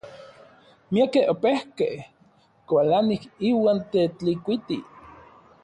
[0.91, 1.95] Miakej opejkej
[2.67, 4.77] kualanij iuan Tetlikuiti.